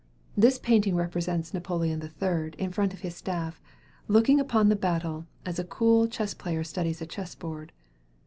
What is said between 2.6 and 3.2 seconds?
front of his